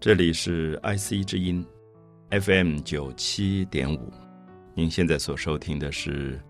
[0.00, 1.62] 这里是 IC 之音
[2.30, 4.10] FM 九七点五，
[4.72, 6.38] 您现在所收听的是《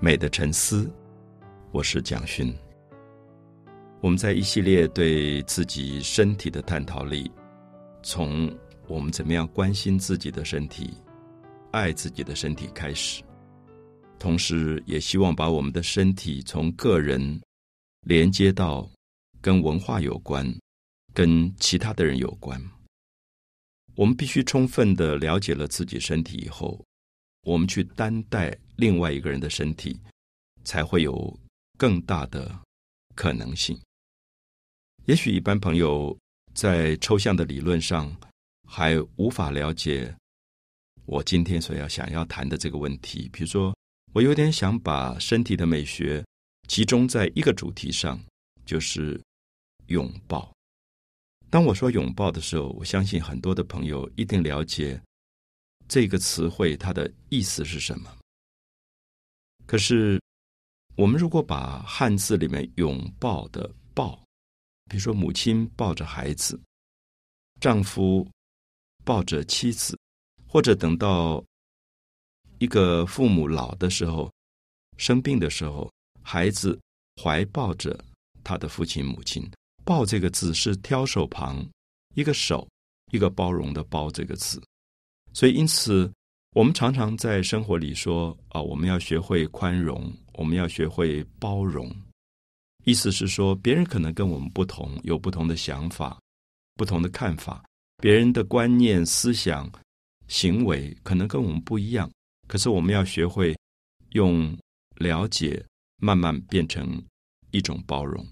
[0.00, 0.82] 美的沉思》，
[1.70, 2.52] 我是蒋勋。
[4.00, 7.30] 我们在一系列对自己身体的探讨里，
[8.02, 8.52] 从
[8.88, 10.92] 我们怎么样关心自己的身体、
[11.70, 13.22] 爱自己的身体开始，
[14.18, 17.40] 同时也希望把我们的身体从个人
[18.00, 18.90] 连接到
[19.40, 20.52] 跟文化有关。
[21.12, 22.62] 跟其他的人有关，
[23.94, 26.84] 我们必须充分的了解了自己身体以后，
[27.42, 29.98] 我们去担待另外一个人的身体，
[30.64, 31.38] 才会有
[31.76, 32.56] 更大的
[33.14, 33.78] 可能性。
[35.06, 36.16] 也许一般朋友
[36.54, 38.14] 在抽象的理论上
[38.66, 40.14] 还无法了解
[41.06, 43.28] 我今天所要想要谈的这个问题。
[43.32, 43.74] 比如说，
[44.12, 46.24] 我有点想把身体的美学
[46.68, 48.20] 集中在一个主题上，
[48.64, 49.20] 就是
[49.86, 50.52] 拥抱。
[51.50, 55.02] 当我说拥抱的时候，我相信很多的朋友一定了解
[55.88, 58.16] 这个词汇它的意思是什么。
[59.66, 60.20] 可是，
[60.96, 64.16] 我们如果把汉字里面“拥抱”的“抱”，
[64.88, 66.58] 比如说母亲抱着孩子，
[67.60, 68.24] 丈夫
[69.04, 69.98] 抱着妻子，
[70.46, 71.44] 或者等到
[72.58, 74.32] 一个父母老的时候、
[74.98, 76.78] 生病的时候，孩子
[77.20, 77.98] 怀抱着
[78.44, 79.50] 他的父亲母亲。
[79.84, 81.66] 抱这个字是挑手旁
[82.14, 82.68] 一个手，
[83.12, 84.62] 一个包容的包这个字，
[85.32, 86.10] 所以因此
[86.54, 91.90] 我们常常在生活里说啊，我们要学会宽容，我们要学会包容。
[92.84, 96.18] 意思是说，别人可能跟我们不同，有不同的想法、
[96.76, 97.62] 不同的看法，
[97.98, 99.70] 别人的观念、思想、
[100.28, 102.10] 行为可能跟我们不一样，
[102.48, 103.56] 可是我们要学会
[104.12, 104.56] 用
[104.96, 105.62] 了解
[105.98, 107.00] 慢慢变成
[107.50, 108.26] 一种包容。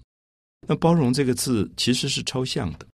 [0.69, 2.85] 那包容这个字其实是抽象的。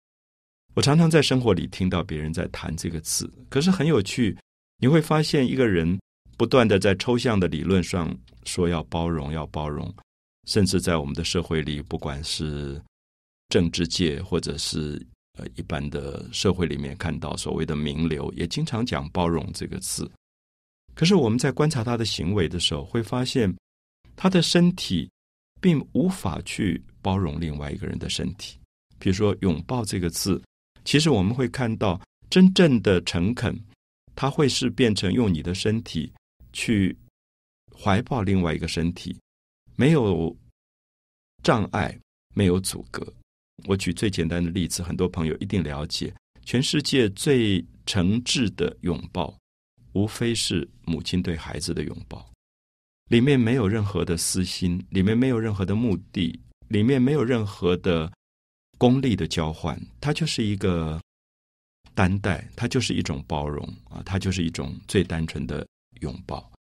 [0.76, 4.38] 我常常在生活里听到别人在谈这个字，可是很有趣，
[4.78, 6.00] 你会发现一个人
[6.38, 9.94] 不断的在抽象的理论上说要包容，要包容，
[10.48, 12.82] 甚至在我们的社会里，不管是
[13.50, 15.06] 政治界或者是
[15.38, 20.10] 呃一般的社会里面看到所谓的名流，也经常讲包容这个字。
[20.94, 23.54] 可是我们在观察他的行为的时候，会发现
[24.16, 25.10] 他的身体
[25.60, 26.82] 并无法去。
[27.06, 28.58] 包容另外一个人的身体，
[28.98, 30.42] 比如说“拥抱”这个字，
[30.84, 32.02] 其实我们会看到
[32.32, 33.56] 真正的诚恳，
[34.16, 36.12] 它会是变成用你的身体
[36.52, 36.98] 去
[37.80, 39.16] 怀抱另外一个身体，
[39.76, 40.36] 没有
[41.44, 41.96] 障碍，
[42.34, 43.06] 没有阻隔。
[43.66, 46.12] 我举最简单的例子，很多朋友一定了解，
[46.44, 49.38] 全世界最诚挚的拥抱，
[49.94, 52.28] 无非是母亲对孩子的拥抱，
[53.10, 56.40] 里面没有任何的私心，里面没有任何的目的。
[56.68, 58.12] 里面没有任何的
[58.78, 61.02] 功利的交换，它就是一个
[61.94, 65.66] 担待，它就是一种包容啊，它就是一种最单纯的
[66.02, 66.52] 拥抱。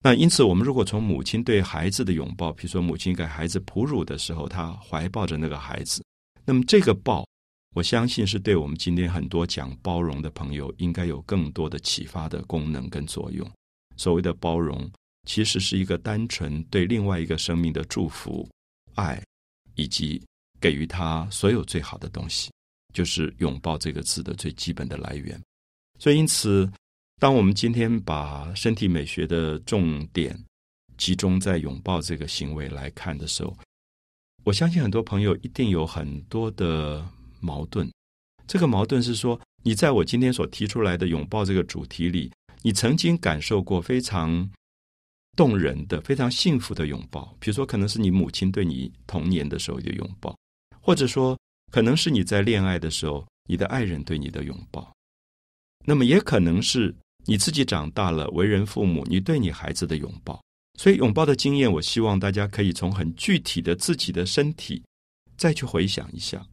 [0.00, 6.04] 那因此，我们如果从母亲对孩子的拥抱，比如说母亲给孩子哺乳的时候，她怀抱着那个孩子，
[6.44, 7.26] 那么这个抱，
[7.74, 13.48] 我相信是对我们今天很多讲包容的朋友，应该有更多的启发的功能跟作用。
[13.96, 14.88] 所谓的包容，
[15.26, 18.48] 其实是一个单纯对另外一个生命的祝福。
[18.98, 19.22] 爱，
[19.76, 20.20] 以及
[20.60, 22.50] 给予他所有最好的东西，
[22.92, 25.40] 就是“拥抱”这个字的最基本的来源。
[26.00, 26.68] 所以，因此，
[27.20, 30.36] 当我们今天把身体美学的重点
[30.96, 33.56] 集中在拥抱这个行为来看的时候，
[34.42, 37.08] 我相信很多朋友一定有很多的
[37.38, 37.88] 矛盾。
[38.48, 44.50] 这个矛盾是说，你在我今天所提出来的拥抱这个主题里，你曾经感受过非常。
[45.38, 50.36] 动人的、非常幸福的拥抱，比如说，可能是你母亲对你童年的时候的拥抱，
[50.80, 51.38] 或者说，
[51.70, 54.92] 可能是你在恋爱的时候，你的爱人对你的拥抱。
[55.86, 56.92] 那么，也可能是
[57.24, 60.42] 你自己长大了，为人父母，你对你孩子的拥抱。
[60.76, 64.82] 所以，拥抱的经验，我希望大家可以从很具体的自己的身体
[65.36, 66.44] 再去回想一下。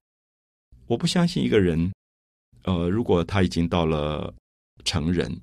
[0.86, 1.92] 我不相信一个人，
[2.66, 4.32] 呃，如果他已经到了
[4.84, 5.36] 成人。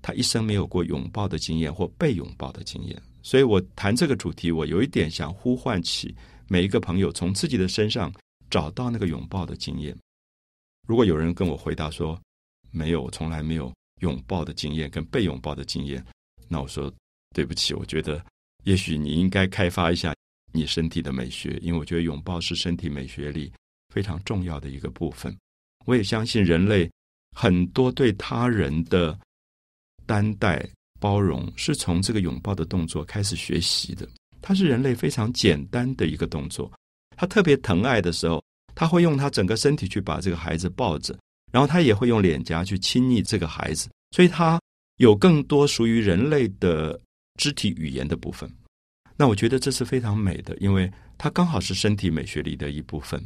[0.00, 6.14] 他一生没有过拥抱的经验或被拥抱的经验，所以我谈这个主题，我有一点想呼唤起
[6.46, 8.12] 每一个朋友从自己的身上
[8.48, 9.96] 找到那个拥抱的经验。
[10.86, 12.18] 如果有人跟我回答说
[12.70, 16.02] 没有，从来没有拥抱的经验跟被拥抱的经验，
[16.48, 16.92] 那我说
[17.34, 18.24] 对不起，我觉得
[18.64, 20.14] 也许你应该开发一下
[20.52, 23.52] 你身体的美学，因为我觉得拥抱是身体美学里
[23.92, 25.36] 非常重要的一个部分。
[25.86, 26.90] 我也相信人类
[27.36, 29.18] 很多对他人的。
[30.08, 30.66] 担待、
[30.98, 34.08] 包容，是从这个拥抱的动作开始学习的。
[34.40, 36.72] 它是人类非常简单的一个动作。
[37.16, 38.42] 他特别疼爱的时候，
[38.74, 41.16] 他会用他整个身体去把这个孩子抱着，
[41.52, 44.58] 然后他也会用脸颊去亲昵这个孩子，所以他
[44.96, 46.98] 有更多属于人类的
[47.38, 48.50] 肢体语言的部分。
[49.16, 53.22] 那我觉得这是非常美的，因为它刚好是身体美学里的一部分。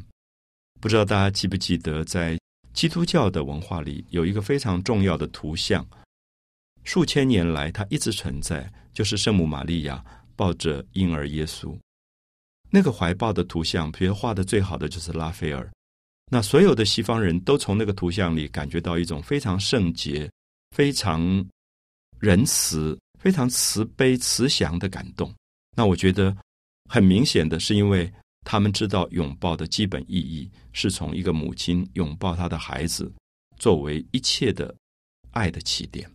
[0.80, 2.36] 不知道大家记不记得，在
[2.72, 5.86] 基督教的文化里有一个非常重要的图像，
[6.84, 11.76] 数千年来它一直存在，就是圣母玛利亚抱着婴儿耶稣。
[12.70, 15.70] 那个怀抱的图像，比如画的最好的就是拉斐尔。
[16.30, 20.30] 那所有的西方人都从那个图像里感觉到一种非常圣洁、
[20.74, 21.46] 非常
[22.18, 25.32] 仁慈、非常慈悲、慈祥的感动。
[25.76, 26.34] 那我觉得
[26.88, 28.10] 很明显的是，因为
[28.46, 33.12] 他们知道拥抱的基本意义是从一个母亲拥抱她的孩子，
[33.58, 34.74] 作为一切的
[35.32, 36.10] 爱的起点。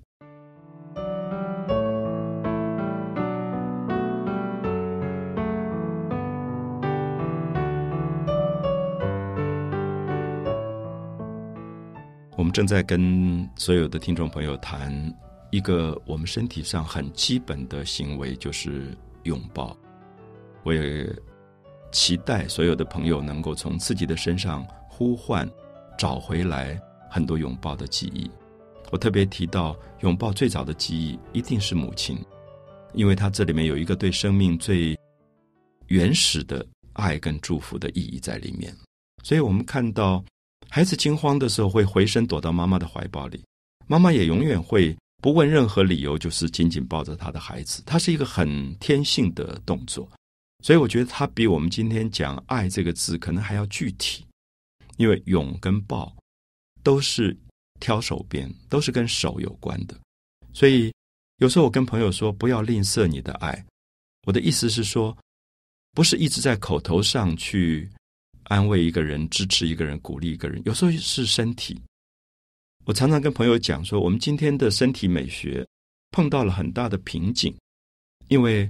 [12.47, 15.13] 我们正在跟所有的听众朋友谈
[15.49, 19.75] 一个我们身体上很基本的行为，就是拥抱。
[20.63, 21.13] 我也
[21.91, 25.45] 期待所有的朋友能够从自己的身上呼唤、
[25.97, 28.31] 找回来很多拥抱的记忆。
[28.91, 32.17] 我特别提到，拥抱最早的记忆一定是母亲，
[32.93, 34.97] 因为它这里面有一个对生命最
[35.87, 38.73] 原始的爱跟祝福的意义在里面。
[39.21, 40.23] 所以我们看到。
[40.69, 43.43] 孩子惊慌的时候，会回身躲到妈妈的怀抱里，
[43.87, 47.81] 妈妈也永远会不问任何理由，就是紧紧抱着他的孩子。
[47.85, 50.07] 他是一个很天性的动作，
[50.63, 54.25] 所以我觉得他比我们今天讲“爱”这个字可能还要具体，
[54.97, 56.15] 因为拥跟抱
[56.83, 57.35] 都是
[57.79, 59.97] 挑手边，都是跟手有关的。
[60.53, 60.93] 所以
[61.37, 63.65] 有时候我跟朋友说，不要吝啬你的爱。
[64.25, 65.17] 我的意思是说，
[65.93, 67.89] 不是一直在口头上去。
[68.47, 71.79] 安慰一个人，支持一个人，鼓励一个人，有时候是身体。
[72.85, 75.65] 我常常跟朋友讲说，我们今天的身体美学
[76.11, 77.53] 碰到了很大的瓶颈，
[78.29, 78.69] 因为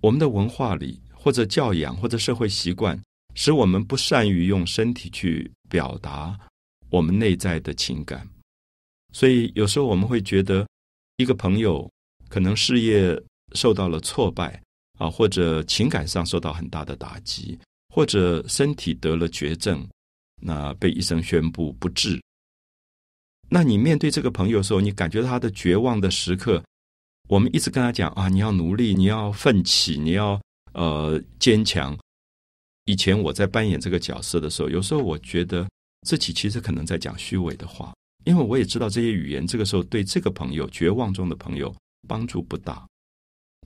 [0.00, 2.98] 我们的文化里，或者教养，或者社会习惯，
[3.34, 6.38] 使我们不善于用身体去表达
[6.88, 8.26] 我们内在的情感。
[9.12, 10.66] 所以有时候我们会觉得，
[11.18, 11.86] 一个朋友
[12.30, 13.22] 可能事业
[13.52, 14.58] 受到了挫败
[14.96, 17.58] 啊，或者情感上受到很大的打击。
[17.90, 19.86] 或者身体得了绝症，
[20.40, 22.18] 那被医生宣布不治。
[23.48, 26.62] 那你面对这个朋友的时候，你感觉他的绝望的时刻，
[27.28, 30.40] 我们一直跟他讲啊，你要努力，你要奋起，你要
[30.72, 31.98] 呃坚强。
[32.84, 35.68] 以前我在扮演这个角色的时候，有时候我觉得
[36.06, 37.92] 自己其实可能在讲虚伪的话，
[38.24, 41.74] 因为我也知道这些语言这个时候对这个朋友绝望中的朋友
[42.06, 42.86] 帮助不大。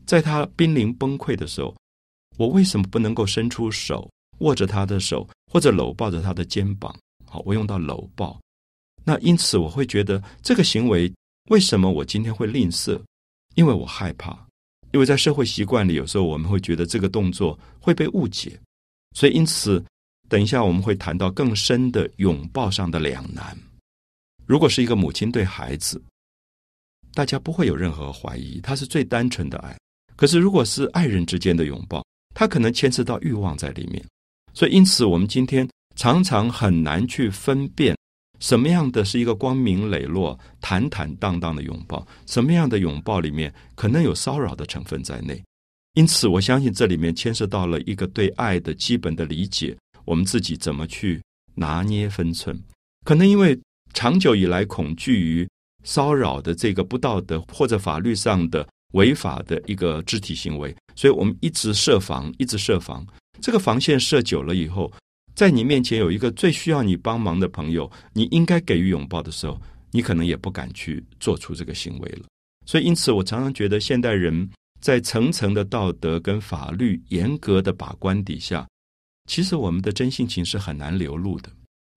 [0.06, 1.74] 在他濒临崩溃的时候，
[2.38, 4.10] 我为什么不能够伸出手？
[4.38, 8.41] 握着他的手，或者搂抱着他的肩膀，好，我用到搂抱。
[9.05, 11.12] 那因此我会觉得这个行为
[11.50, 13.00] 为什么我今天会吝啬？
[13.55, 14.36] 因为我害怕，
[14.93, 18.58] 因为在社会习惯里，有时候我们会觉得这个动作会被误解，
[19.14, 19.84] 所以因此，
[20.29, 23.56] 等一下我们会谈到更深的拥抱上的两难。
[24.46, 26.03] 如果是一个母亲对孩子，
[27.12, 29.79] 大家不会有任何怀疑，他是最单纯的爱。
[30.17, 34.05] 可是如果是爱人之间的拥抱，他可能牵涉到欲望在里面。
[34.55, 37.96] 所以，因此，我们今天常常很难去分辨
[38.41, 45.43] 什么样的是一个光明磊落、坦坦荡荡的拥抱，什么样的拥抱里面可能有骚扰的成分在内。
[45.94, 51.23] 因此，我相信这里面牵涉到了一个对爱的基本的理解，我们自己怎么去
[51.55, 52.58] 拿捏分寸。
[53.05, 53.58] 可能因为
[53.93, 55.49] 长久以来恐惧于
[55.84, 63.06] 骚扰的这个不道德或者法律上的违法的一个肢体行为，所以我们一直设防，一直设防。
[63.41, 64.91] 这个防线设久了以后，
[65.34, 69.60] 在你面前有一个最需要你帮忙的朋友，你应该给予拥抱的时候，
[69.91, 72.24] 你可能也不敢去做出这个行为了。
[72.67, 74.48] 所以，因此我常常觉得，现代人
[74.81, 78.67] 在层层的道德跟法律严格的把关底下，
[79.27, 81.51] 其实我们的真性情是很难流露的。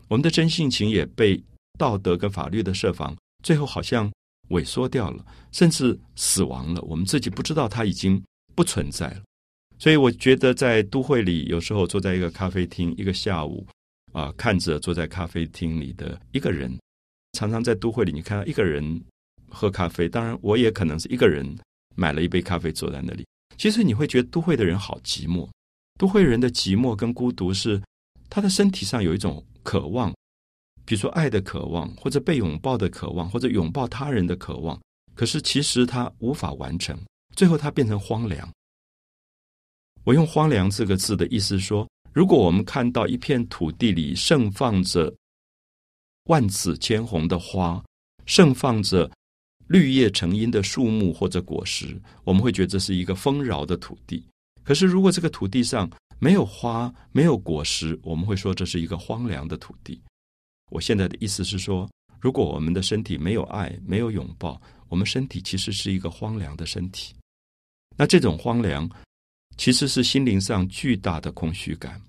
[0.08, 1.42] 我们的真性情也被
[1.77, 4.12] 道德跟法律的设防，最后好像
[4.50, 6.82] 萎缩掉了，甚至死亡了。
[6.82, 8.22] 我们自己不知道它已经
[8.56, 9.22] 不存在了。
[9.80, 13.66] 所以我觉得，在都会里，有时候坐在一个咖啡厅，一个下午，
[14.13, 16.75] 啊，看着坐在咖啡厅里的一个人，
[17.34, 19.00] 常常在都会里，你看到一个人
[19.50, 20.10] 喝咖啡。
[20.10, 21.48] 当然，我也可能是一个人
[21.96, 23.25] 买了一杯咖啡坐在那里。
[23.58, 25.48] 其实你会觉得都会的人好寂寞。
[26.00, 27.82] 都会人的寂寞跟孤独是
[28.30, 30.13] 他的身体上有一种渴望，
[30.88, 34.79] 比如说爱的渴望，或者被拥抱的渴望，或者拥抱他人的渴望。
[35.13, 36.98] 可是其实他无法完成，
[37.36, 38.50] 最后他变成荒凉。
[40.06, 45.13] 我用“荒凉”这个字的意思说，如果我们看到一片土地里盛放着
[46.29, 47.84] 万紫千红的花，
[48.25, 49.12] 盛放着
[49.67, 54.25] 绿叶成荫的树木或者果实，我们会觉得这是一个丰饶的土地。
[54.63, 55.89] 可是，如果这个土地上
[56.20, 60.01] 没有花、没有果实，我们会说这是一个荒凉的土地。
[60.69, 67.13] 我现在的意思是说，如果我们的身体没有爱、没有拥抱，我们身体其实是一个荒凉的身体。
[67.95, 68.89] 那这种荒凉，
[69.57, 72.01] 其实是心灵上巨大的空虚感。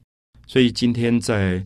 [0.46, 1.64] 所以今天在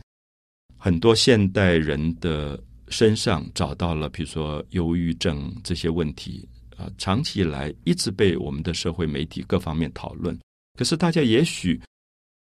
[0.76, 10.38] 很多现代人的身上找到了，比如说忧郁症这些问题啊，长期以来一直被我们的社会媒体各方面讨论。
[10.78, 11.80] 可是大家也许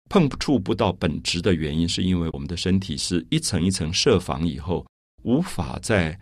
[0.08, 4.86] 碰触不到本质的原因，是因为我们的身体是一层一层设防以后，
[5.22, 6.18] 无法再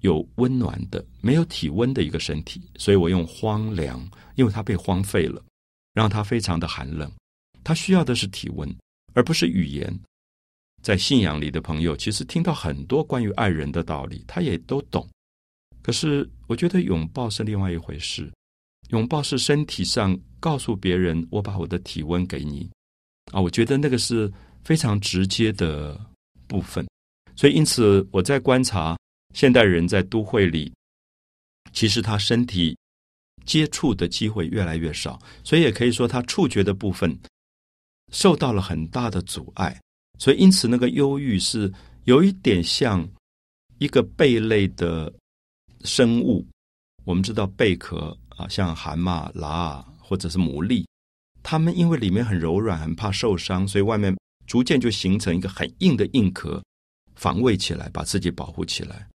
[0.00, 2.60] 有温暖的、没有体温的一个身体。
[2.76, 5.42] 所以我用荒凉，因为它被荒废了，
[5.94, 7.10] 让它非常的寒冷。
[7.62, 8.68] 它需要的是体温，
[9.14, 9.96] 而不是语言。
[10.82, 15.08] 在信仰里的朋友，其实听到很多关于爱人的道理，他也都懂。
[15.80, 18.28] 可是我觉得拥抱是另外一回事。
[18.88, 22.68] 拥抱是身体上告诉别人，我把我的体温给你
[23.32, 23.40] 啊！
[23.40, 25.98] 我觉得那个是非常直接的
[26.46, 26.86] 部分。
[27.34, 28.96] 所以，因此我在观察
[29.34, 30.72] 现代人在都会里，
[31.72, 32.76] 其实他身体
[33.44, 37.18] 接触的机会越来越少，所以也可以说他触觉的部分
[38.12, 39.76] 受到了很大的阻碍。
[40.18, 41.72] 所以，因此那个忧郁是
[42.04, 43.08] 有一点像
[43.78, 45.12] 一个贝类的
[45.84, 46.46] 生物。
[47.04, 48.16] 我们知道贝壳。
[48.38, 50.86] 啊，像蛤蟆、拉或者是牡蛎，
[51.42, 56.62] 他们因为里面很柔软，很怕受伤，所以外面逐渐就形成一个很硬的硬壳，
[57.14, 59.08] 防卫起来，把自己保护起来。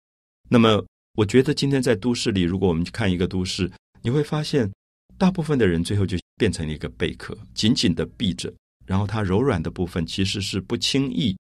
[0.48, 3.70] 那么，我觉得今天在都市里，如果我们去看一个都市，
[4.02, 4.70] 你会发现，
[5.16, 8.52] 大部分的人最后就变成了一个贝壳，紧紧的闭着，
[8.84, 11.36] 然后它柔软的部分其实是不轻易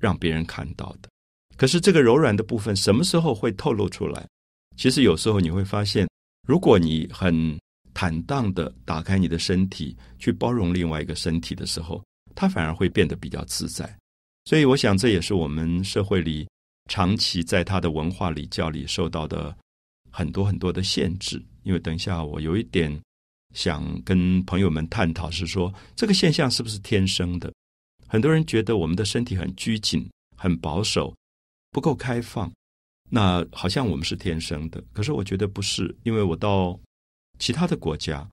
[0.00, 1.08] 让别人看到的。
[1.56, 4.26] 可是，这个柔软的部分什么时候会透露出来？
[4.76, 6.08] 其实有时候你会发现。
[6.48, 7.56] 如果你很
[8.00, 12.02] 坦荡的打开你的身体，去包容另外一个身体的时候，
[12.34, 13.94] 它反而会变得比较自在。
[14.46, 16.48] 所以，我想这也是我们社会里
[16.88, 19.54] 长期在他的文化里教里受到的
[20.10, 21.44] 很多很多的限制。
[21.62, 22.90] 因为等一下我有一点
[23.54, 27.52] 想跟朋友们探讨，是说这个现象是不是天生的？
[28.08, 31.14] 很多人觉得我们的身体很拘谨、很保守、
[31.70, 32.50] 不够开放。
[33.10, 36.80] 那好像我们是天生的，可是我觉得不是，因为我到
[37.40, 38.24] 其他的国家，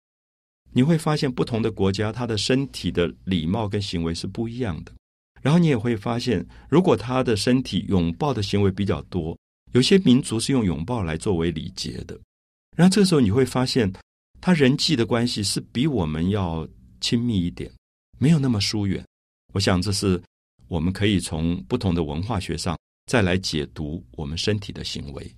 [0.71, 4.91] 你会发现不同的国家，他的身体的礼貌跟行为是不一样的。
[5.41, 9.35] 然后你也会发现，如果他的身体拥抱的行为比较多，
[9.71, 12.15] 有些民族是用拥抱来作为礼节的。
[12.75, 13.91] 然后这个时候你会发现，
[14.39, 16.67] 他人际的关系是比我们要
[17.01, 17.71] 亲密一点，
[18.19, 19.03] 没有那么疏远。
[19.53, 20.21] 我想这是
[20.67, 22.77] 我们可以从不同的文化学上。
[23.07, 25.35] 再来解读我们身体的行为。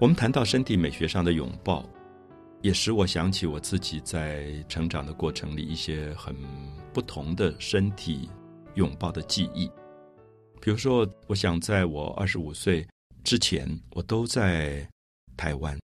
[0.00, 1.86] 我们谈到身体美学上的拥抱，
[2.62, 6.34] 也使我想起我自己在成长的过程里一些很
[6.90, 8.26] 不同的身体
[8.76, 9.70] 拥抱的记忆。
[10.58, 12.86] 比如说，我想在我二十五岁。
[13.22, 14.88] 之前我都在
[15.36, 15.78] 台湾，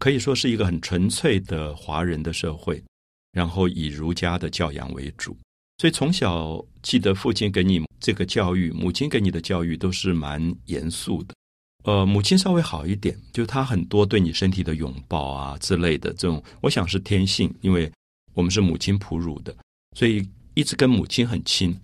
[0.00, 2.82] 可以说是一个很纯粹的华人的社会，
[3.30, 5.36] 然后以儒家的教养为主，
[5.78, 11.32] 所以从小记得父亲给你这个教育，母亲给你的教育都是蛮严肃的。
[11.84, 17.90] 呃，母亲稍微好一点，就她很多对你身体的拥抱啊之类的这种，我想是天性，因为
[18.34, 19.54] 我们是母亲哺乳的，
[19.96, 21.76] 所以一直跟母亲很亲，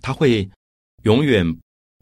[0.00, 0.48] 他会
[1.02, 1.44] 永远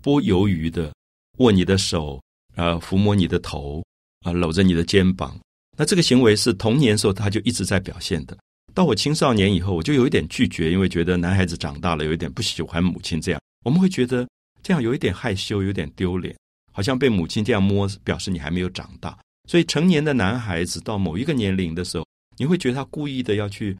[0.03, 0.93] 不犹豫的。
[1.39, 2.21] 握你的手，
[2.55, 3.83] 啊，抚摸你的头，
[4.27, 5.35] 啊，搂着你的肩膀。
[5.79, 8.37] 那这个行为是童年时候他就一直在表现的。
[8.75, 13.41] 到我青少年以后，我就有一点拒绝，因为觉得男孩子长大了有一点不喜欢母亲这样。
[13.65, 14.29] 我们会觉得
[14.63, 16.37] 这样有一点害羞，有点丢脸，
[16.73, 19.19] 好像被母亲这样摸，表示你还没有长大。
[19.49, 23.77] 所以成年的男孩子到某一个年龄的时候，你会觉得他故意的要去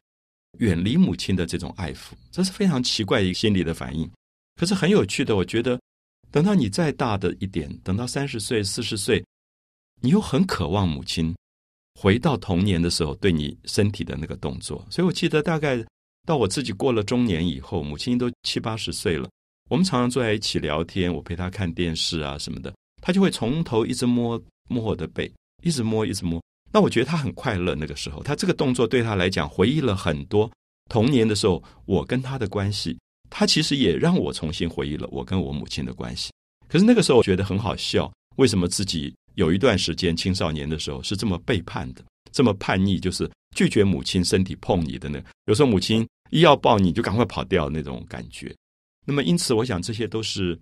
[0.59, 4.09] 远离母亲的这种爱抚，这是非常奇怪一个心理的反应。
[4.55, 5.79] 可是很有趣的，我觉得。
[6.33, 9.21] 等到你再大的一点，等到三十岁、四十岁，
[9.99, 11.35] 你又很渴望母亲
[11.99, 14.87] 回到童年的时候对你身体的那个动作。
[14.89, 15.85] 所以我记得，大概
[16.25, 19.29] 到我自己过了中年以后，母亲都七八十岁了，
[19.69, 25.31] 我们常常坐在一起聊天，我陪她看电视啊什么的，他就会从头一直摸摸我的背，
[25.63, 26.41] 一直摸，一直摸。
[26.71, 27.75] 那我觉得他很快乐。
[27.75, 30.49] 那个时候，他这个动作对他来讲，回忆了很多
[30.89, 32.97] 童年的时候我跟他的关系。
[33.29, 36.31] 他其实也让我重新回忆了我跟我母亲的关系。
[36.67, 45.21] 可是那个时候我觉得很好笑，为什么自己有一段时间青少年的时候是这么背叛的，这么叛逆，就是拒绝母亲身体碰你的呢？
[45.45, 48.53] 有时候母亲一要抱你就赶快跑掉那种感觉。
[49.05, 50.59] 那么因此，我想这些都是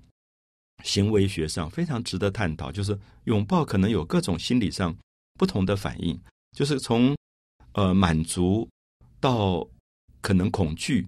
[0.83, 2.71] 行为学上非常值得探讨。
[2.71, 4.95] 就是拥抱可能有各种心理上
[5.37, 6.19] 不同的反应，
[6.57, 7.15] 就是从
[7.73, 8.67] 呃满足
[9.19, 9.67] 到
[10.21, 11.07] 可能恐惧。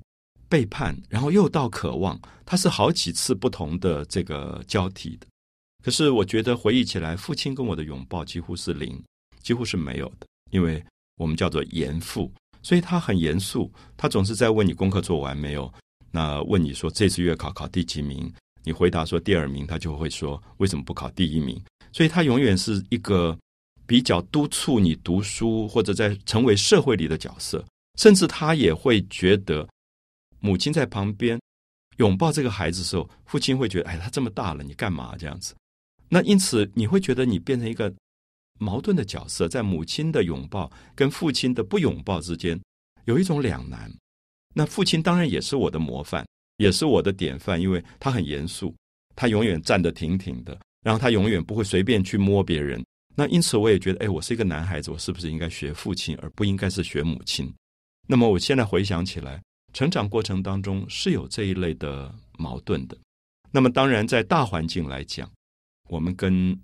[0.49, 5.25] 背叛，然后又到渴望，它是好几次不同的这个交替的。
[5.81, 9.01] 可是我觉得回忆起来，父亲跟我的拥抱几乎是零，
[9.41, 10.27] 几乎是没有的。
[10.51, 10.83] 因为
[11.15, 12.29] 我们叫做严父，
[12.61, 15.73] 所以他很严肃，他总是在问你功课做完没有。
[16.11, 18.29] 那问你说这次月考考第几名，
[18.63, 21.61] 你回答说第二名，他就会说为什么不考第一名？
[21.91, 23.37] 所以他永远是一个
[23.85, 27.63] 比较督促你读书或者在成为社会里的角色，
[27.97, 29.67] 甚至他也会觉得。
[30.43, 31.39] 母亲在旁边
[31.97, 35.53] 拥抱这个孩子的时候，父亲会觉得：“哎，他这么大了，你干嘛这样子？”
[36.09, 37.93] 那因此你会觉得你变成一个
[38.59, 42.59] 矛盾的角色，在母亲的拥抱跟父亲的不拥抱之间
[43.05, 43.93] 有一种两难。
[44.55, 46.25] 那父亲当然也是我的模范，
[46.61, 48.75] 也是我的典范，因为他很严肃，
[49.15, 52.83] 他永远站得挺挺的，然后他永远不会随便去摸别人。
[53.15, 57.53] 那因此我也觉得：“哎，我是一个男孩子，我是不是应该学父亲，而不应该是学母亲？”
[58.07, 59.41] 那么我现在回想起来。
[59.73, 62.97] 成长过程当中是有这一类的矛盾的。
[63.51, 65.31] 那么，当然在大环境来讲，
[65.89, 66.59] 我们跟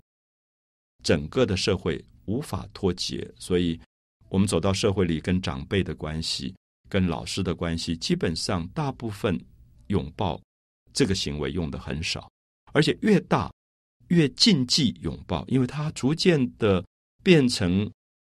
[1.02, 3.80] 整个的社会无法脱节，所以
[4.28, 6.54] 我们走到社会里，跟长辈的关系、
[6.86, 9.42] 跟老师的关系，基本上大部分
[9.88, 10.40] 拥抱
[10.92, 12.30] 这个行为用的很少，
[12.72, 13.52] 而且越大
[14.08, 16.84] 越禁忌拥抱，因为它逐渐的
[17.22, 17.90] 变成。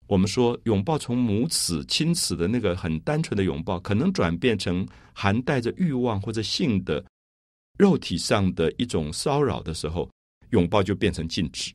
[0.07, 7.05] 我们说拥抱从母子亲子的那个很单纯的拥抱，可能转变成含带着欲望或者性的
[7.77, 10.11] 肉体上的一种骚扰的时候，
[10.49, 11.75] 拥抱就变成禁止。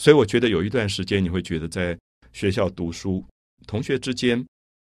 [0.00, 1.94] 所以我觉得有一段时间，你会觉得在
[2.32, 3.22] 学校读书，
[3.66, 4.42] 同学之间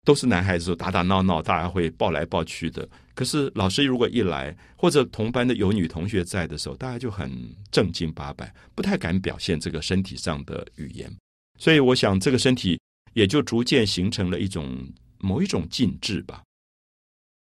[0.04, 2.88] 都是男孩子，打打闹闹，大家会抱来抱去的。
[3.14, 7.30] 可是老师如果一来，或者同班的有女同学在的时候，大家就很
[7.70, 11.14] 正经八百，不太敢表现这个身体上的语言。
[11.58, 12.80] 所以，我想这个身体
[13.12, 14.74] 也就逐渐形成了一种
[15.18, 16.42] 某一种禁制吧。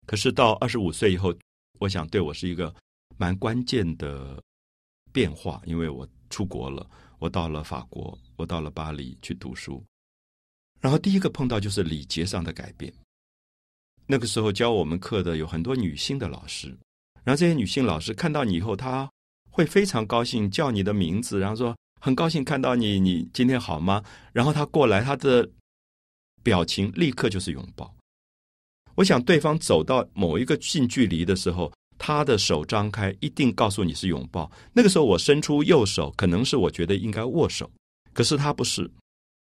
[0.07, 1.31] 可是到二十五岁以后，
[1.79, 2.73] 我想对我是一个
[3.17, 4.41] 蛮关键的
[5.13, 9.85] 变化，因为我出国了，我到了法国，我到了巴黎去读书。
[10.79, 12.93] 然后第一个碰到就是礼节上的改变。
[14.05, 16.67] 那个时候教我们课的有很多女性的老师，
[17.23, 19.09] 然后这些女性老师看到你以后，她
[19.49, 21.75] 会非常高兴，叫你的名字，然后说。
[22.01, 24.01] 很高兴看到你，你今天好吗？
[24.31, 25.45] 然后她过来，她的
[26.41, 27.93] 表情立刻就是拥抱。
[28.95, 34.49] 我想对方走到某一个近距离的时候，他的手张开，一定告诉你是拥抱。
[34.71, 37.69] 那个时候我伸出右手，可能是我觉得应该握手，
[38.13, 38.89] 可是他不是，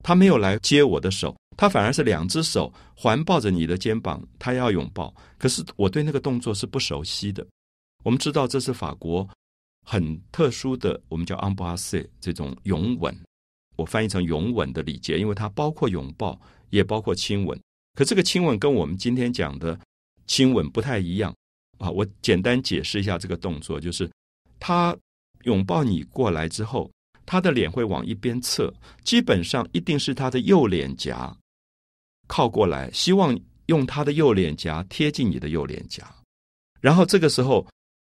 [0.02, 5.14] 他没有来接我的手，他反而是两只手环抱着你的肩膀，他要拥抱。
[5.38, 7.46] 可是我对那个动作是不熟悉的。
[8.02, 9.28] 我们知道这是法国。
[9.82, 13.18] 很特殊的，我们叫 embrace 这种拥吻，
[13.76, 17.58] 我翻译成拥吻的礼节，因为它包括拥抱，也包括亲吻。
[17.94, 19.76] 可这个亲吻跟我们今天讲的
[20.26, 21.34] 亲吻不太一样
[21.78, 21.90] 啊。
[21.90, 24.08] 我简单解释一下这个动作，就是
[24.60, 24.96] 他
[25.44, 26.88] 拥抱你过来之后，
[27.30, 31.32] 他的脸会往一边侧，基本上一定是他的右脸颊
[32.26, 36.12] 靠过来，希望用他的右脸颊贴近你的右脸颊。
[36.80, 37.64] 然后这个时候，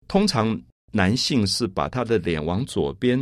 [0.07, 0.57] 通常。
[0.93, 3.17] 男性是把他的脸往左边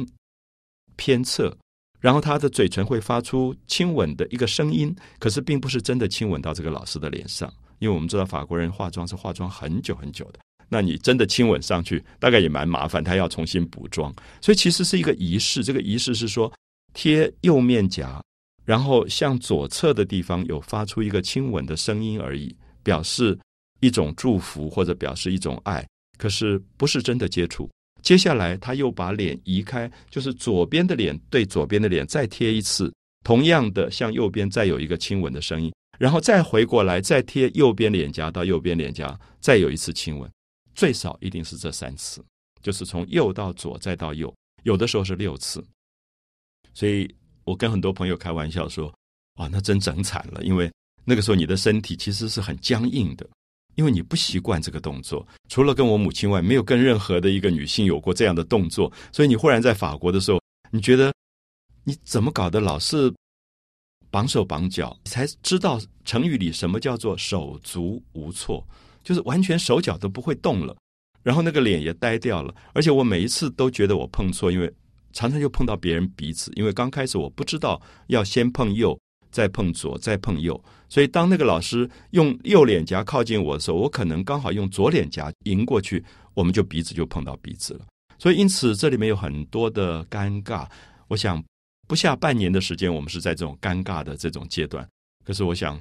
[0.96, 1.54] 偏侧，
[2.00, 15.64] 然后他的嘴唇会发出亲吻的一个声音，可是并不是真的亲吻到这个老师的脸上，因为我们知道法国人化妆是化妆很久很久的，那你真的亲吻上去，大概也蛮麻烦，他要重新补妆，所以其实是一个仪式。
[15.64, 16.52] 这个仪式是说
[16.92, 18.22] 贴右面颊，
[18.64, 23.38] 然后向左侧的地方有发出一个亲吻的声音而已，表示
[23.80, 25.86] 一种祝福或者表示一种爱。
[26.18, 27.70] 可是不是真的接触。
[28.02, 32.92] 接下来他又把脸移开，就是左边的脸对左边的脸再贴一次，
[33.24, 40.30] 同样的向右边再有一个亲吻的声音，然后再回过来再贴右边脸颊到右边脸颊，再有一次亲吻，
[40.78, 42.24] 最少一定是这三次，
[42.62, 45.60] 就是从右到左再到右，有的时候是六次。
[46.72, 47.12] 所以
[47.42, 48.94] 我跟很多朋友开玩笑说
[49.42, 50.70] ：“哇，那真整惨了，因为
[51.04, 53.28] 那个时候你的身体其实是很僵硬的。”
[53.74, 61.12] 因为你不习惯这个动作，除了跟我母亲外，没有跟任何的一个女性有过这样的动作，所以你忽然在法国的时候，你觉得
[61.82, 63.12] 你怎么搞的，老是
[64.10, 68.64] 绑手绑脚，才知道成语里什么叫做手足无措，
[69.08, 70.76] 就是完全手脚都不会动了，
[71.22, 74.70] 然后那个脸也呆掉了，而且我每一次都觉得我碰错，因为
[75.14, 87.86] 常常就碰到别人鼻子，因为刚开始我不知道要先碰右，再碰左，再碰右，所以当那个老师用右脸颊靠近我的时候，我可能刚好用左脸颊迎过去，我们就鼻子就碰到鼻子了。
[88.18, 90.68] 所以因此这里面有很多的尴尬。
[91.08, 91.42] 我想
[91.86, 94.86] 不下半年的时间，我们是在这种尴尬的这种阶段。
[95.24, 95.80] 可是我想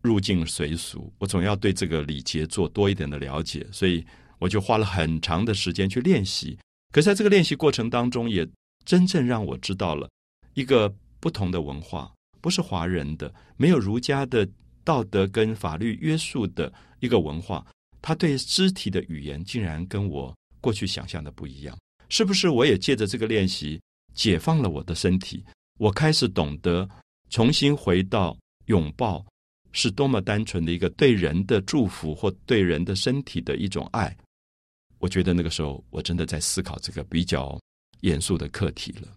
[0.00, 4.04] 入境随俗，我总要对这个礼节做多一点的了解，所以
[4.38, 6.58] 我就花了很长的时间去练习。
[6.92, 8.48] 可在这个练习过程当中，也
[8.84, 10.08] 真正让我知道了
[10.54, 14.48] 一个不同的文化，不是华人的，没有儒家的
[14.84, 17.66] 道德跟法律约束的一个文化，
[18.00, 21.76] 他对肢体的语言竟然跟我过去想象的不一样。
[22.08, 23.78] 是不是我也借着这个练习
[24.14, 25.44] 解放了我的身体？
[25.78, 26.88] 我开始懂得
[27.28, 28.34] 重新回到
[28.66, 29.24] 拥抱
[29.72, 34.16] 是多么单纯的一个对人的祝福，或对人的身体的一种爱。
[34.98, 37.58] 我觉得那个时候，我真的在思考这个比较
[38.00, 39.08] 严肃的课题了。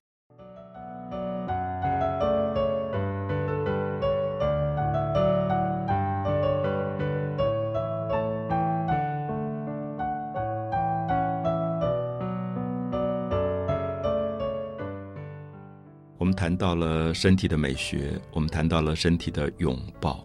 [16.18, 20.24] 我们谈到了身体的美学，我们谈到了身体的拥抱。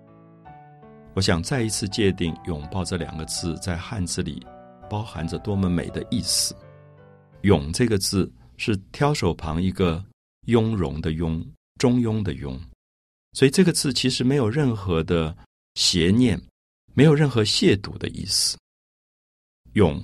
[1.17, 4.47] 我想再一次界定“拥抱”这两个字在汉字里。
[4.89, 6.55] 包含着多么美的意思
[7.43, 10.05] ！“勇”这个字是挑手旁一个
[10.47, 11.45] “雍容”的“雍”，
[11.79, 12.59] 中庸的“庸”，
[13.35, 15.37] 所以这个字其实没有任何的
[15.75, 16.41] 邪念，
[16.95, 18.57] 没有任何亵渎的意思。
[19.75, 20.03] “勇”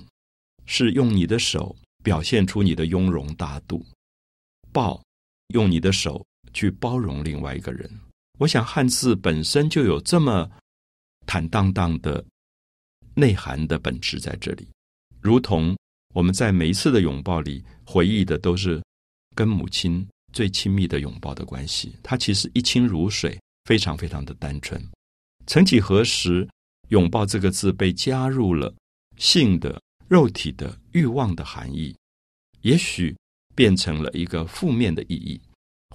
[0.65, 3.85] 是用你的手表现出你的雍容大度
[4.71, 5.01] ，“抱”
[5.55, 7.89] 用你的手去包容另外一个人。
[8.39, 10.49] 我想汉字本身就有这么
[11.25, 12.23] 坦荡荡的。
[13.15, 14.67] 内涵的本质在这里，
[15.21, 15.77] 如同
[16.15, 18.81] 我们在每一次的拥抱里回忆的都是
[19.35, 21.95] 跟母亲最亲密的拥抱的关系。
[22.01, 24.83] 它其实一清如水，非常非常的单纯。
[25.45, 26.49] 曾几何时，
[26.89, 28.73] 拥抱这个字被加入了
[29.17, 31.95] 性的、肉体的欲望的含义，
[32.61, 33.15] 也许
[33.53, 35.39] 变成了一个负面的意义。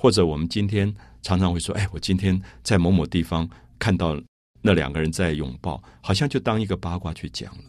[0.01, 4.17] 或者我们今天常常会说：“哎，我今天在某某地方看到。”
[4.61, 7.64] 那两个人在拥抱，好像就当一个八卦去讲了。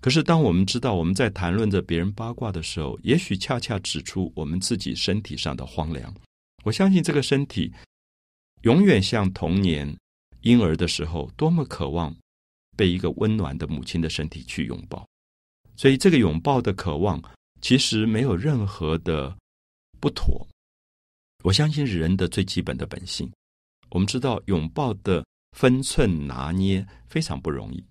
[0.00, 6.12] 可是，当我们知道我们在谈论着别人八卦的时候，也许恰恰指出我们自己身体上的荒凉。
[6.64, 7.70] 我相信这个身体
[8.62, 9.94] 永远像童年
[10.40, 12.16] 婴儿的时候，多么渴望
[12.78, 15.06] 被一个温暖的母亲的身体去拥抱。
[15.76, 17.22] 所以，这个拥抱的渴望
[17.60, 19.36] 其实没有任何的
[20.00, 20.46] 不妥。
[21.42, 23.30] 我相信人的最基本的本性。
[23.90, 25.22] 我们知道拥抱的。
[25.52, 27.84] 分寸拿捏非常不容易。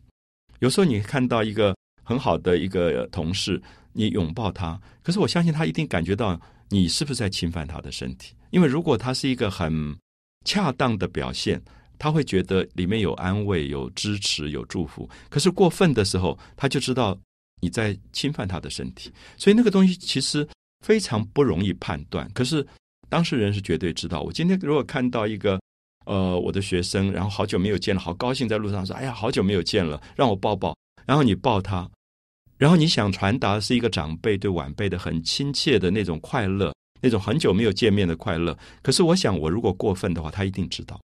[0.59, 3.61] 有时候你看到一个很好的一个同事，
[3.93, 8.33] 你拥抱他，可是我相信他一定感觉到你是不是在侵犯他的身体。
[8.49, 9.95] 因为如果他是一个很
[10.45, 11.61] 恰当的表现，
[11.97, 15.07] 他会觉得里面有安慰、有支持、有祝福。
[15.29, 17.17] 可是过分的时候，他就知道
[17.61, 19.11] 你在侵犯他的身体。
[19.37, 20.47] 所以那个东西其实
[20.85, 22.29] 非常不容易判断。
[22.33, 22.65] 可是
[23.07, 24.21] 当事人是绝对知道。
[24.21, 25.59] 我今天如果看到一个。
[26.05, 31.89] 呃，我的学生，然后好久没有见了，好高兴，在路上说：“哎呀，好久没有见了，让我抱抱。”然后你抱他，
[32.57, 38.57] 然后你想传达是一个长辈对晚辈的很亲切的那种快乐，那种很久没有见面的快乐。
[38.81, 40.99] 可是我想，我如果过分的话，他一定知道。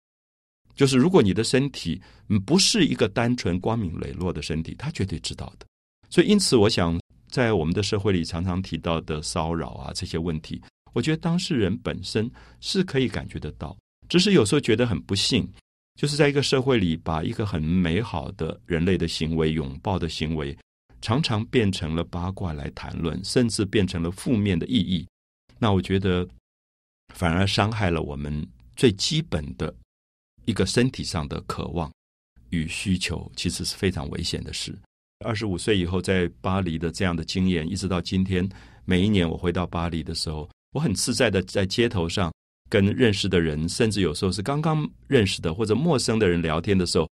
[0.76, 2.02] 就是如果你的身体
[2.46, 5.66] 不是一个单纯光明磊落的身体，他绝对知道的。
[6.10, 10.62] 所以，因此，我想在我们的社会里常常提到的骚扰啊这些问题，
[10.94, 12.30] 我觉得当事人本身
[12.60, 13.78] 是可以感觉得到。
[14.10, 15.48] 只是有时候觉得很不幸，
[15.96, 20.56] 就是在一个社会里，把一个很美好的人类的行为、拥抱的行为，
[21.02, 25.08] 常常变成了八卦来谈论，甚至变成了负面的意义。
[25.58, 26.28] 那我觉得，
[27.14, 29.74] 反而伤害了我们最基本的
[30.46, 31.92] 一个身体上的渴望
[32.50, 34.78] 与需求，其实是非常危险的事。
[35.26, 38.48] 二十五岁以后在巴黎的这样的经验，一直到今天，
[38.84, 42.34] 每一年我回到巴黎的时候，我很自在的在街头上。
[42.70, 47.08] 跟认识的人，甚至有时候是刚刚认识的或者陌生的人聊天的时候，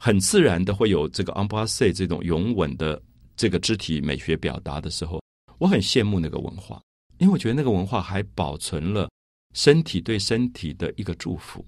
[0.00, 3.00] 很自然的会有这个 embrace 这种拥吻的
[3.36, 5.22] 这个肢体美学表达的时候，
[5.58, 6.80] 我很羡慕那个文化，
[7.18, 9.08] 因为我觉得那个文化还保存了
[9.54, 11.64] 身体对身体的一个祝福，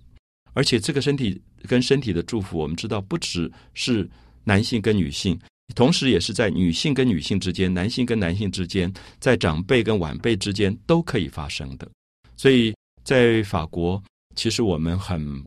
[0.52, 4.08] 而且这个身体跟身体的祝福，我们知道不只是
[4.44, 5.38] 男性跟女性，
[5.74, 11.90] 同时也是在女性跟女性之间、男性跟男性之间、在长辈跟晚辈之间都可以发生的，
[12.36, 12.74] 所以。
[13.04, 14.02] 在法国，
[14.36, 15.42] 其实我们很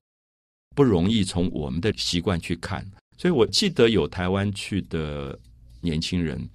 [0.76, 2.86] 不容易从我们的习惯去看，
[3.18, 5.38] 所以我记得有台湾去的
[5.82, 6.50] 年轻人，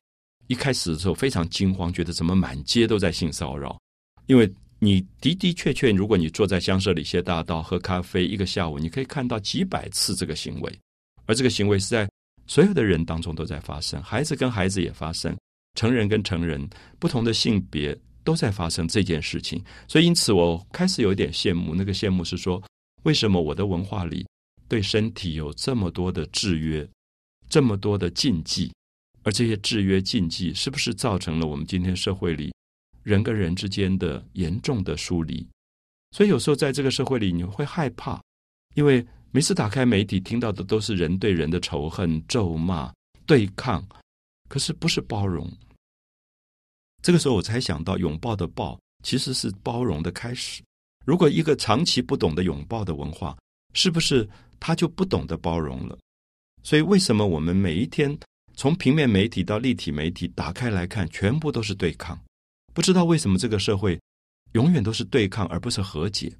[0.48, 3.78] 一开始的时候非常惊慌，觉得怎么满街都在性骚扰，
[4.26, 10.78] 因为你的的确确，如果你坐在香舍里谢大道喝咖啡一个下午，你可以看到几百次这个行为，
[11.26, 12.08] 而这个行为是在
[12.46, 15.36] 所有的人当中都在发生，孩子跟孩子也发生，
[15.74, 17.96] 成人跟成人不同的性别
[18.28, 19.64] 都在发生这件事情。
[19.88, 22.62] 所以，因此我开始有点羡慕，那个羡慕是说，
[23.04, 24.26] 为什么我的文化里
[24.68, 26.86] 对身体有这么多的制约，
[27.48, 28.70] 这么多的禁忌，
[29.22, 32.52] 而这些制约禁忌是不是造成了我们今天社会里？
[33.02, 35.48] 人跟人之间的严重的疏离，
[36.10, 38.20] 所以有时候在这个社会里，你会害怕，
[38.74, 42.92] 因为每次打开媒体听到的都是人对人的仇恨、咒骂、
[43.24, 43.82] 对抗，
[44.50, 45.50] 可是不是包容。
[47.02, 50.62] 这个时候我才想到，拥抱的抱其实是包容的开始。
[51.04, 53.36] 如果一个长期不懂得拥抱的文化，
[53.74, 54.28] 是不是
[54.60, 55.98] 他就不懂得包容了？
[56.62, 58.16] 所以为什么我们每一天
[58.54, 62.18] 从平面媒体到立体媒体打开来看，全部都是对抗？
[62.74, 63.98] 不知道为什么这个社会
[64.52, 66.30] 永远都是对抗，而不是和解。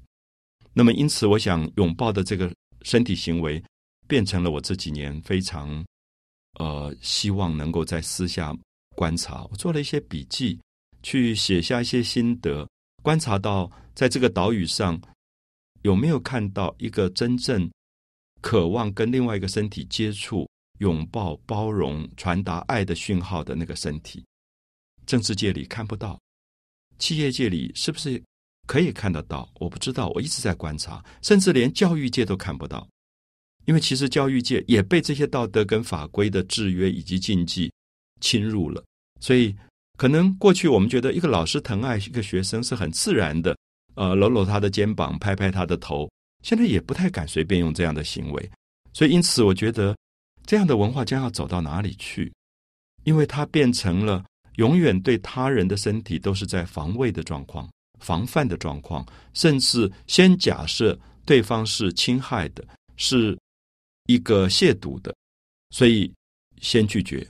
[0.73, 3.63] 那么，因此，我想拥抱的这个身体行为，
[4.07, 5.83] 变成了我这几年非常
[6.59, 8.55] 呃希望能够在私下
[8.99, 9.47] 观察。
[9.49, 10.59] 我做了一些笔记，
[11.01, 12.67] 去写下一些心得，
[13.01, 14.99] 观察到在这个岛屿上
[15.83, 17.71] 有没有看到一个真正
[18.41, 20.45] 渴望跟另外一个身体接触、
[20.79, 24.21] 拥抱、包容、传达爱的讯号的那个身体。
[25.05, 26.19] 政治界里看不到。
[26.97, 28.21] 企业界里是不是
[28.67, 29.49] 可以看得到？
[29.61, 32.85] 我不知道，我一直在观察，甚至连教育界都看不到，
[33.63, 37.71] 因为其实教育界也被这些道德跟法规的制约以及禁忌
[38.19, 38.83] 侵入了。
[39.19, 39.55] 所以，
[39.97, 43.55] 可能过去我们觉得一个老师疼爱一个学生是很自然的，
[43.95, 46.09] 呃，搂搂他的肩膀，拍拍他的头，
[46.43, 48.51] 现在也不太敢随便用这样的行为。
[48.93, 49.95] 所以，因此，我觉得
[50.45, 52.31] 这样的文化将要走到哪里去？
[53.03, 54.23] 因为它变成了。
[54.55, 63.39] 永远对他人的身体都是在防卫的状况、防范的状况，甚至先假设对方是侵害的，是
[64.07, 65.15] 一个亵渎的，
[65.69, 66.11] 所以
[66.59, 67.25] 先拒绝。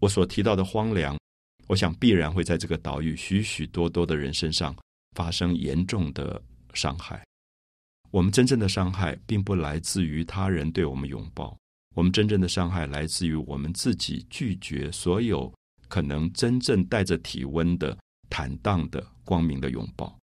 [0.00, 1.18] 我所提到的荒凉，
[1.66, 4.74] 我想必然会在这个岛屿许许多多的人身上
[5.14, 6.40] 发生严重的
[6.72, 7.24] 伤害。
[8.10, 11.56] 我们真正的伤害，并不来自于他人对我们拥抱，
[11.94, 15.52] 我们真正的伤害来自于我们自己拒绝所有。
[15.86, 17.96] 可能真正带着体温的、
[18.28, 20.18] 坦荡的、光明的拥抱，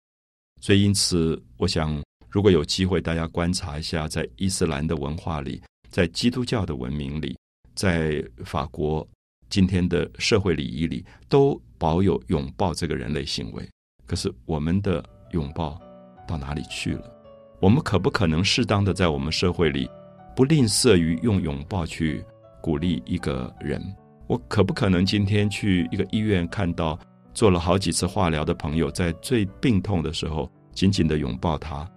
[0.60, 2.00] 所以因此，我想，
[2.30, 7.36] 如果有机会，大家观察一下，在伊斯兰的文化里，在基督教的文明里，
[7.74, 9.04] 在法国
[9.48, 13.68] 今天的社会礼仪里，都保有拥抱这个人类行为。
[14.06, 15.80] 可是，我们的拥抱
[16.26, 17.12] 到哪里去了？
[17.60, 19.88] 我们可不可能适当的在我们社会里，
[20.34, 22.24] 不吝啬于用拥抱去
[22.60, 23.82] 鼓励一个人？
[24.26, 26.98] 我可不可能今天去一个医院，看到
[27.32, 31.88] 做了好几次化疗的朋友，在最病痛的时候，紧紧的拥抱他，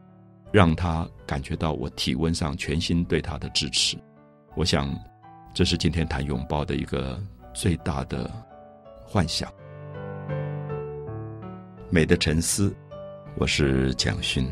[0.52, 3.98] 让他感觉到我体温上全心对他的支持？
[4.56, 4.96] 我想，
[5.54, 7.20] 这是今天谈拥抱的一个
[7.62, 8.32] 最大的
[9.04, 9.54] 幻想。
[11.90, 12.74] 美的沉思，
[13.36, 14.50] 我是蒋勋。